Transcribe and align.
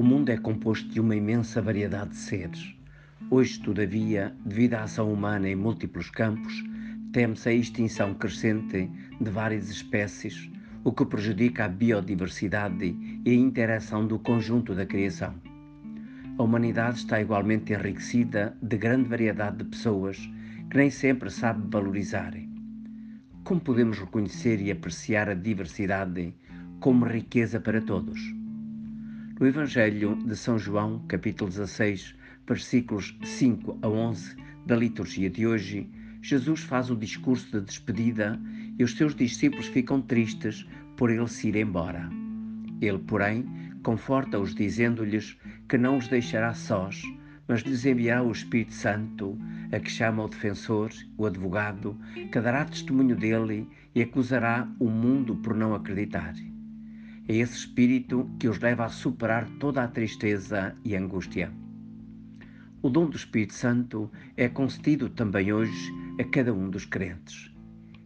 O 0.00 0.02
mundo 0.02 0.30
é 0.30 0.38
composto 0.38 0.88
de 0.88 0.98
uma 0.98 1.14
imensa 1.14 1.60
variedade 1.60 2.12
de 2.12 2.16
seres. 2.16 2.74
Hoje, 3.30 3.60
todavia, 3.60 4.34
devido 4.46 4.72
à 4.72 4.84
ação 4.84 5.12
humana 5.12 5.46
em 5.46 5.54
múltiplos 5.54 6.08
campos, 6.08 6.64
teme-se 7.12 7.50
a 7.50 7.52
extinção 7.52 8.14
crescente 8.14 8.90
de 9.20 9.30
várias 9.30 9.68
espécies, 9.68 10.50
o 10.84 10.90
que 10.90 11.04
prejudica 11.04 11.66
a 11.66 11.68
biodiversidade 11.68 12.96
e 13.26 13.30
a 13.30 13.34
interação 13.34 14.06
do 14.06 14.18
conjunto 14.18 14.74
da 14.74 14.86
criação. 14.86 15.34
A 16.38 16.42
humanidade 16.42 16.96
está 16.96 17.20
igualmente 17.20 17.74
enriquecida 17.74 18.56
de 18.62 18.78
grande 18.78 19.06
variedade 19.06 19.58
de 19.58 19.64
pessoas 19.64 20.16
que 20.70 20.78
nem 20.78 20.88
sempre 20.88 21.28
sabe 21.28 21.68
valorizar. 21.70 22.32
Como 23.44 23.60
podemos 23.60 23.98
reconhecer 23.98 24.62
e 24.62 24.70
apreciar 24.70 25.28
a 25.28 25.34
diversidade 25.34 26.34
como 26.80 27.04
riqueza 27.04 27.60
para 27.60 27.82
todos? 27.82 28.39
No 29.40 29.46
Evangelho 29.46 30.16
de 30.16 30.36
São 30.36 30.58
João, 30.58 31.02
capítulo 31.08 31.48
16, 31.48 32.14
versículos 32.46 33.16
5 33.24 33.78
a 33.80 33.88
11 33.88 34.36
da 34.66 34.76
liturgia 34.76 35.30
de 35.30 35.46
hoje, 35.46 35.88
Jesus 36.20 36.60
faz 36.60 36.90
o 36.90 36.94
discurso 36.94 37.58
de 37.58 37.64
despedida 37.64 38.38
e 38.78 38.84
os 38.84 38.94
seus 38.94 39.14
discípulos 39.14 39.66
ficam 39.68 40.02
tristes 40.02 40.68
por 40.94 41.08
ele 41.08 41.26
se 41.26 41.48
ir 41.48 41.56
embora. 41.56 42.06
Ele, 42.82 42.98
porém, 42.98 43.46
conforta-os 43.82 44.54
dizendo-lhes 44.54 45.38
que 45.70 45.78
não 45.78 45.96
os 45.96 46.06
deixará 46.06 46.52
sós, 46.52 47.00
mas 47.48 47.62
lhes 47.62 47.86
enviará 47.86 48.22
o 48.22 48.32
Espírito 48.32 48.74
Santo, 48.74 49.38
a 49.72 49.80
que 49.80 49.90
chama 49.90 50.22
o 50.22 50.28
defensor, 50.28 50.90
o 51.16 51.24
advogado, 51.24 51.98
que 52.30 52.38
dará 52.38 52.66
testemunho 52.66 53.16
dele 53.16 53.66
e 53.94 54.02
acusará 54.02 54.70
o 54.78 54.90
mundo 54.90 55.34
por 55.36 55.54
não 55.54 55.74
acreditar. 55.74 56.34
É 57.30 57.36
esse 57.36 57.58
espírito 57.58 58.28
que 58.40 58.48
os 58.48 58.58
leva 58.58 58.86
a 58.86 58.88
superar 58.88 59.48
toda 59.60 59.84
a 59.84 59.86
tristeza 59.86 60.74
e 60.84 60.96
angústia. 60.96 61.52
O 62.82 62.90
dom 62.90 63.08
do 63.08 63.16
Espírito 63.16 63.54
Santo 63.54 64.10
é 64.36 64.48
concedido 64.48 65.08
também 65.08 65.52
hoje 65.52 65.92
a 66.18 66.24
cada 66.24 66.52
um 66.52 66.68
dos 66.68 66.84
crentes. 66.84 67.54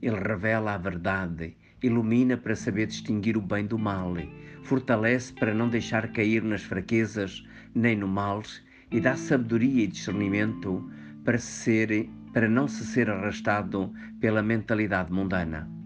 Ele 0.00 0.20
revela 0.20 0.74
a 0.74 0.78
verdade, 0.78 1.56
ilumina 1.82 2.36
para 2.36 2.54
saber 2.54 2.86
distinguir 2.86 3.36
o 3.36 3.42
bem 3.42 3.66
do 3.66 3.76
mal, 3.76 4.14
fortalece 4.62 5.32
para 5.32 5.52
não 5.52 5.68
deixar 5.68 6.12
cair 6.12 6.44
nas 6.44 6.62
fraquezas 6.62 7.44
nem 7.74 7.96
no 7.96 8.06
mal 8.06 8.40
e 8.88 9.00
dá 9.00 9.16
sabedoria 9.16 9.82
e 9.82 9.88
discernimento 9.88 10.88
para, 11.24 11.38
ser, 11.38 12.08
para 12.32 12.48
não 12.48 12.68
se 12.68 12.86
ser 12.86 13.10
arrastado 13.10 13.92
pela 14.20 14.44
mentalidade 14.44 15.12
mundana. 15.12 15.77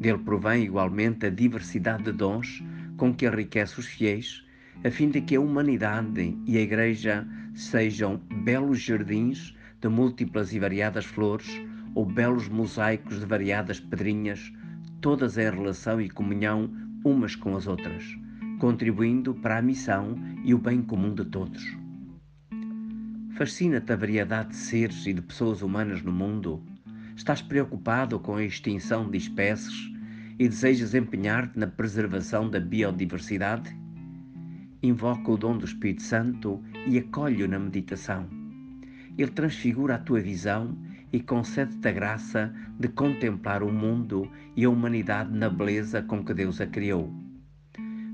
Dele 0.00 0.18
provém 0.18 0.64
igualmente 0.64 1.26
a 1.26 1.30
diversidade 1.30 2.04
de 2.04 2.12
dons 2.12 2.64
com 2.96 3.14
que 3.14 3.26
enriquece 3.26 3.78
os 3.78 3.86
fiéis, 3.86 4.42
a 4.82 4.90
fim 4.90 5.10
de 5.10 5.20
que 5.20 5.36
a 5.36 5.40
humanidade 5.40 6.38
e 6.46 6.56
a 6.56 6.62
Igreja 6.62 7.28
sejam 7.54 8.18
belos 8.42 8.80
jardins 8.80 9.54
de 9.78 9.88
múltiplas 9.88 10.54
e 10.54 10.58
variadas 10.58 11.04
flores 11.04 11.60
ou 11.94 12.06
belos 12.06 12.48
mosaicos 12.48 13.20
de 13.20 13.26
variadas 13.26 13.78
pedrinhas, 13.78 14.50
todas 15.02 15.36
em 15.36 15.50
relação 15.50 16.00
e 16.00 16.08
comunhão 16.08 16.70
umas 17.04 17.36
com 17.36 17.54
as 17.54 17.66
outras, 17.66 18.02
contribuindo 18.58 19.34
para 19.34 19.58
a 19.58 19.62
missão 19.62 20.18
e 20.42 20.54
o 20.54 20.58
bem 20.58 20.80
comum 20.80 21.14
de 21.14 21.26
todos. 21.26 21.76
Fascina-te 23.36 23.92
a 23.92 23.96
variedade 23.96 24.50
de 24.50 24.56
seres 24.56 25.04
e 25.06 25.12
de 25.12 25.20
pessoas 25.20 25.60
humanas 25.60 26.02
no 26.02 26.12
mundo? 26.12 26.69
Estás 27.20 27.42
preocupado 27.42 28.18
com 28.18 28.36
a 28.36 28.42
extinção 28.42 29.10
de 29.10 29.18
espécies 29.18 29.92
e 30.38 30.48
desejas 30.48 30.94
empenhar-te 30.94 31.58
na 31.58 31.66
preservação 31.66 32.48
da 32.48 32.58
biodiversidade? 32.58 33.76
Invoca 34.82 35.30
o 35.30 35.36
dom 35.36 35.58
do 35.58 35.66
Espírito 35.66 36.02
Santo 36.02 36.64
e 36.86 36.96
acolhe-o 36.96 37.46
na 37.46 37.58
meditação. 37.58 38.26
Ele 39.18 39.30
transfigura 39.32 39.96
a 39.96 39.98
tua 39.98 40.22
visão 40.22 40.74
e 41.12 41.20
concede-te 41.20 41.86
a 41.88 41.92
graça 41.92 42.54
de 42.78 42.88
contemplar 42.88 43.62
o 43.62 43.70
mundo 43.70 44.26
e 44.56 44.64
a 44.64 44.70
humanidade 44.70 45.30
na 45.30 45.50
beleza 45.50 46.00
com 46.00 46.24
que 46.24 46.32
Deus 46.32 46.58
a 46.58 46.66
criou. 46.66 47.12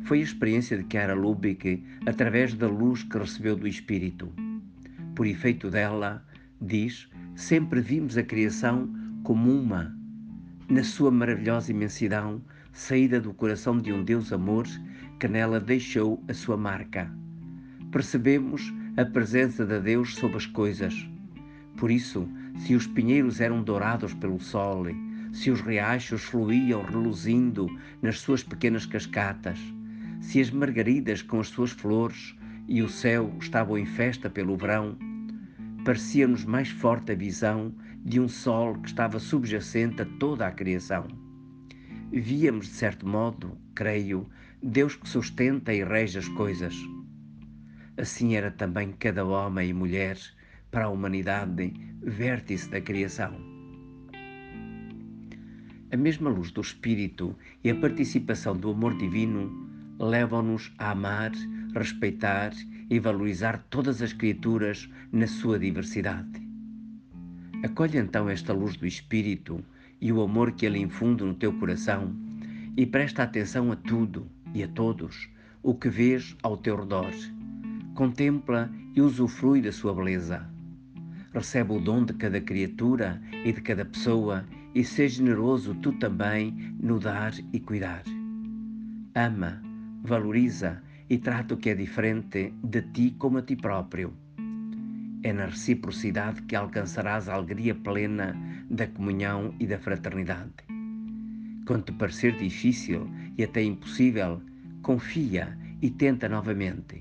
Foi 0.03 0.19
a 0.19 0.25
experiência 0.25 0.77
de 0.77 0.85
Chiara 0.91 1.15
Lubick 1.15 1.81
através 2.07 2.55
da 2.55 2.67
luz 2.67 3.05
que 3.05 3.19
recebeu 3.19 3.55
do 3.55 3.69
Espírito. 3.69 4.33
Por 5.15 5.29
efeito 5.29 5.71
dela, 5.71 6.27
diz, 6.61 7.09
sempre 7.37 7.81
vimos 7.81 8.19
a 8.19 8.25
criação 8.25 9.06
como 9.27 9.51
uma, 9.51 9.93
na 10.69 10.85
sua 10.85 11.11
maravilhosa 11.11 11.73
imensidão, 11.73 12.41
saída 12.73 13.21
do 13.21 13.35
coração 13.35 13.77
de 13.77 13.93
um 13.93 14.05
Deus 14.05 14.33
amor 14.33 14.69
que 15.19 15.27
nela 15.27 15.59
deixou 15.59 16.23
a 16.29 16.33
sua 16.33 16.57
marca. 16.57 17.11
Percebemos 17.91 18.73
a 18.97 19.05
presença 19.05 19.67
de 19.67 19.81
Deus 19.81 20.15
sob 20.15 20.37
as 20.37 20.47
coisas. 20.47 21.11
Por 21.77 21.91
isso, 21.91 22.29
se 22.57 22.77
os 22.77 22.87
pinheiros 22.87 23.41
eram 23.41 23.65
dourados 23.65 24.15
pelo 24.15 24.39
sol, 24.39 24.85
se 25.33 25.51
os 25.51 25.61
riachos 25.61 26.23
fluíam 26.23 26.85
reluzindo 26.85 27.67
nas 28.01 28.21
suas 28.21 28.45
pequenas 28.45 28.87
cascatas, 28.87 29.59
se 30.21 30.41
as 30.41 30.53
margaridas 30.53 31.21
com 31.21 31.41
as 31.41 31.49
suas 31.49 31.73
flores 31.73 32.37
e 32.69 32.81
o 32.81 32.89
céu 32.89 33.35
estavam 33.41 33.77
em 33.77 33.87
festa 33.87 34.31
pelo 34.31 34.57
verão, 34.57 34.97
parecia-nos 35.85 36.45
mais 36.45 36.69
forte 36.69 37.11
a 37.11 37.17
visão 37.17 37.75
de 38.07 38.21
um 38.21 38.29
sol 38.29 38.75
que 38.75 38.89
estava 38.89 39.19
subjacente 39.19 40.01
a 40.01 40.07
toda 40.21 40.47
a 40.47 40.53
criação. 40.53 41.09
Víamos, 42.13 42.67
de 42.67 42.73
certo 42.75 43.05
modo, 43.05 43.59
creio, 43.75 44.31
Deus 44.63 44.95
que 44.95 45.09
sustenta 45.09 45.75
e 45.75 45.83
rege 45.83 46.21
as 46.21 46.29
coisas. 46.29 46.73
Assim 47.97 48.37
era 48.37 48.53
também 48.53 48.93
cada 48.93 49.25
homem 49.25 49.71
e 49.71 49.73
mulher 49.73 50.17
para 50.71 50.85
a 50.85 50.89
humanidade, 50.89 51.73
vértice 52.01 52.71
da 52.71 52.81
criação. 52.81 53.35
A 55.91 55.97
mesma 55.97 56.31
luz 56.31 56.53
do 56.53 56.61
Espírito 56.61 57.35
e 57.65 57.71
a 57.71 57.75
participação 57.75 58.57
do 58.57 58.71
amor 58.71 58.97
divino 58.97 59.51
levam-nos 59.99 60.73
a 60.79 60.93
amar, 60.93 61.33
respeitar 61.75 62.53
e 62.89 63.01
valorizar 63.01 63.67
todas 63.69 64.01
as 64.01 64.13
criaturas 64.13 64.89
na 65.11 65.27
sua 65.27 65.59
diversidade. 65.59 66.46
Acolhe 67.67 67.99
então 67.99 68.31
esta 68.31 68.53
luz 68.53 68.77
do 68.77 68.87
Espírito 68.87 69.61
e 70.01 70.13
o 70.13 70.23
amor 70.23 70.53
que 70.53 70.65
ele 70.65 70.79
infunde 70.79 71.25
no 71.25 71.35
teu 71.35 71.53
coração 71.53 72.15
e 72.77 72.87
presta 72.87 73.25
atenção 73.25 73.73
a 73.73 73.77
tudo 73.77 74.31
e 74.55 74.63
a 74.63 74.69
todos 74.69 75.29
o 75.65 75.75
que 75.75 75.89
vês 75.89 76.37
ao 76.45 76.57
teu 76.57 76.77
redor. 76.77 77.11
Contempla 77.93 78.71
e 78.95 79.01
usufrui 79.01 79.61
da 79.61 79.73
sua 79.73 79.93
beleza. 79.93 80.49
Recebe 81.35 81.73
o 81.73 81.81
dom 81.81 82.05
de 82.05 82.15
cada 82.15 82.41
criatura 82.41 83.21
e 83.45 83.53
de 83.53 83.61
cada 83.61 83.85
pessoa 83.85 84.47
e 84.73 84.85
seja 84.85 85.17
generoso 85.17 85.75
tu 85.75 85.93
também 85.95 86.53
no 86.81 87.01
dar 87.01 87.35
e 87.53 87.59
cuidar. 87.59 88.05
Ama, 89.13 89.61
valoriza 90.05 90.81
e 91.11 91.19
trata 91.19 91.55
o 91.55 91.57
que 91.57 91.71
é 91.71 91.75
diferente 91.75 92.55
de 92.63 92.83
ti 92.83 93.17
como 93.19 93.39
a 93.39 93.43
ti 93.43 93.57
próprio. 93.57 94.15
É 95.23 95.33
na 95.33 95.47
reciprocidade 95.47 96.43
que 96.43 96.55
alcançarás 96.55 97.29
a 97.29 97.35
alegria 97.35 97.75
plena 97.75 98.37
da 98.71 98.87
comunhão 98.87 99.55
e 99.59 99.67
da 99.67 99.79
fraternidade. 99.79 100.53
Quando 101.67 101.85
te 101.85 101.93
parecer 101.93 102.37
difícil 102.39 103.11
e 103.37 103.43
até 103.43 103.63
impossível, 103.63 104.41
confia 104.83 105.57
e 105.83 105.91
tenta 105.91 106.29
novamente. 106.29 107.01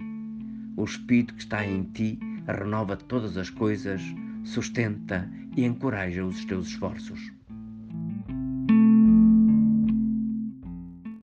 O 0.76 0.84
Espírito 0.84 1.36
que 1.36 1.42
está 1.42 1.66
em 1.66 1.84
ti 1.84 2.20
renova 2.48 2.98
todas 2.98 3.38
as 3.38 3.50
coisas, 3.50 4.02
sustenta 4.44 5.30
e 5.56 5.64
encoraja 5.64 6.26
os 6.26 6.44
teus 6.46 6.68
esforços. 6.68 7.32